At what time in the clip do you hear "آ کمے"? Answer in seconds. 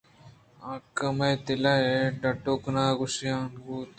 0.69-1.31